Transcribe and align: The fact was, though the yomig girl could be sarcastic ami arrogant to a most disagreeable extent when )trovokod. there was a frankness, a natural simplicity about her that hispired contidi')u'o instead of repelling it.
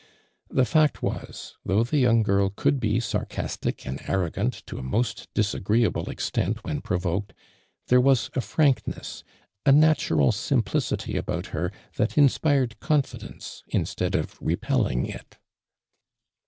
The 0.49 0.65
fact 0.65 1.03
was, 1.03 1.57
though 1.63 1.83
the 1.83 2.01
yomig 2.05 2.23
girl 2.23 2.49
could 2.49 2.79
be 2.79 2.99
sarcastic 2.99 3.85
ami 3.85 3.99
arrogant 4.07 4.63
to 4.65 4.79
a 4.79 4.81
most 4.81 5.31
disagreeable 5.35 6.09
extent 6.09 6.63
when 6.63 6.81
)trovokod. 6.81 7.29
there 7.85 8.01
was 8.01 8.31
a 8.33 8.41
frankness, 8.41 9.23
a 9.63 9.71
natural 9.71 10.31
simplicity 10.31 11.17
about 11.17 11.49
her 11.53 11.71
that 11.97 12.13
hispired 12.13 12.77
contidi')u'o 12.79 13.61
instead 13.67 14.15
of 14.15 14.41
repelling 14.41 15.05
it. 15.05 15.37